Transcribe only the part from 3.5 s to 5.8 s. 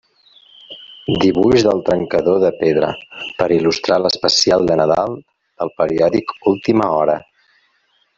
il·lustrar l'especial de Nadal del